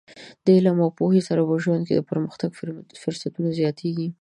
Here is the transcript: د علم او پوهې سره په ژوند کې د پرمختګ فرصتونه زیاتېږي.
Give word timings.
د 0.45 0.47
علم 0.57 0.77
او 0.85 0.89
پوهې 0.97 1.21
سره 1.27 1.41
په 1.49 1.55
ژوند 1.63 1.83
کې 1.87 1.93
د 1.95 2.01
پرمختګ 2.11 2.49
فرصتونه 3.01 3.49
زیاتېږي. 3.59 4.07